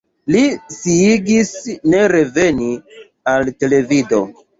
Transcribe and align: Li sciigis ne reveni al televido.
Li 0.35 0.39
sciigis 0.75 1.51
ne 1.95 1.99
reveni 2.13 2.71
al 3.35 3.53
televido. 3.65 4.23